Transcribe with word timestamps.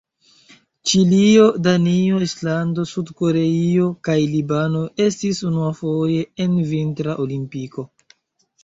Ĉilio, 0.91 1.43
Danio, 1.67 2.21
Islando, 2.29 2.85
Sud-Koreio 2.93 3.91
kaj 4.09 4.17
Libano 4.33 4.83
estis 5.07 5.45
unuafoje 5.53 6.29
en 6.47 6.59
Vintra 6.75 7.19
Olimpiko. 7.29 7.89